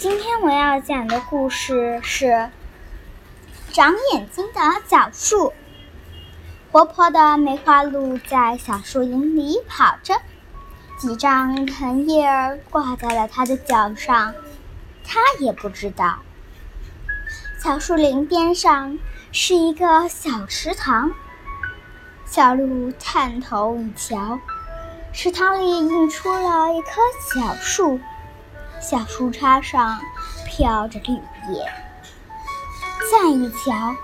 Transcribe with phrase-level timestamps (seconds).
[0.00, 2.48] 今天我要讲的故事是
[3.70, 5.52] 长眼睛的小树。
[6.72, 10.14] 活泼的梅花鹿在小树林里跑着，
[10.96, 14.34] 几张藤叶儿挂在了它的脚上，
[15.04, 16.20] 它也不知道。
[17.62, 18.98] 小树林边上
[19.32, 21.12] 是一个小池塘，
[22.24, 24.38] 小鹿探头一瞧，
[25.12, 27.02] 池塘里映出了一棵
[27.34, 28.00] 小树，
[28.80, 30.00] 小树杈上
[30.46, 31.12] 飘着绿
[31.52, 31.64] 叶。
[33.12, 33.94] 再一瞧，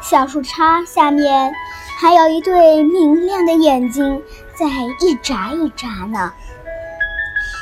[0.00, 1.52] 小树杈下面。
[1.98, 4.22] 还有一对明亮的眼睛
[4.54, 4.66] 在
[5.00, 6.30] 一眨一眨呢。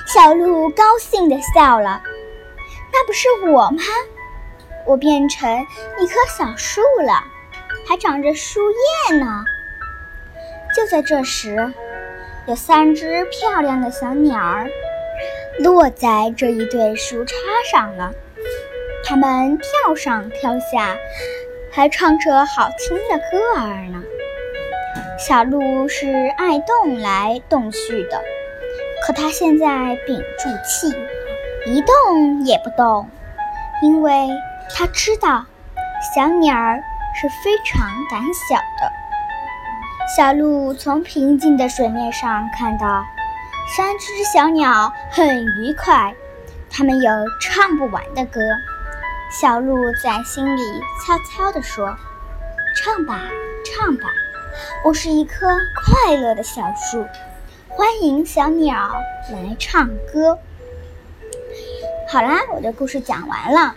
[0.09, 2.03] 小鹿高兴地笑了
[2.93, 3.81] ：“那不是我吗？
[4.85, 5.49] 我变成
[6.01, 7.23] 一棵小树了，
[7.89, 8.61] 还长着树
[9.09, 9.45] 叶呢。”
[10.75, 11.73] 就在这时，
[12.47, 14.69] 有三只漂亮的小鸟儿
[15.59, 17.33] 落在这一对树杈
[17.71, 18.13] 上了。
[19.05, 20.97] 它们跳上跳下，
[21.71, 24.03] 还唱着好听的歌儿呢。
[25.19, 28.23] 小鹿是爱动来动去的，
[29.07, 30.89] 可它现在屏住气，
[31.67, 33.09] 一动也不动，
[33.83, 34.29] 因为
[34.75, 35.45] 它知道
[36.15, 36.55] 小鸟
[37.15, 38.91] 是非常胆小的。
[40.17, 43.05] 小鹿从平静的水面上看到
[43.67, 46.15] 三只小鸟很愉快，
[46.71, 48.41] 它们有唱不完的歌。
[49.31, 51.97] 小鹿在心里悄悄地说
[52.77, 53.23] ：“唱吧，
[53.65, 54.05] 唱吧。”
[54.85, 57.05] 我是一棵快乐的小树，
[57.69, 58.95] 欢迎小鸟
[59.33, 60.39] 来唱歌。
[62.09, 63.75] 好啦，我的故事讲完了。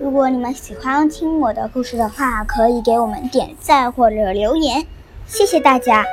[0.00, 4.86] 如果你们喜欢听我的故事的话，可以给我们点赞或者留言，
[5.26, 6.04] 谢谢大家。